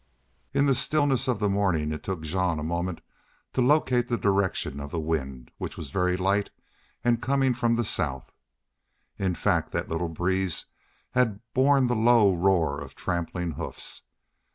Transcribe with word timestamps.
In 0.51 0.65
the 0.65 0.73
stillness 0.73 1.27
of 1.27 1.37
the 1.37 1.47
morning 1.47 1.91
it 1.91 2.01
took 2.01 2.23
Jean 2.23 2.57
a 2.57 2.63
moment 2.63 3.01
to 3.53 3.61
locate 3.61 4.07
the 4.07 4.17
direction 4.17 4.79
of 4.79 4.89
the 4.89 4.99
wind, 4.99 5.51
which 5.59 5.77
was 5.77 5.91
very 5.91 6.17
light 6.17 6.49
and 7.03 7.21
coming 7.21 7.53
from 7.53 7.75
the 7.75 7.85
south. 7.85 8.31
In 9.19 9.35
fact 9.35 9.71
that 9.73 9.89
little 9.89 10.09
breeze 10.09 10.65
had 11.11 11.39
borne 11.53 11.85
the 11.85 11.95
low 11.95 12.35
roar 12.35 12.81
of 12.81 12.95
trampling 12.95 13.51
hoofs. 13.51 14.01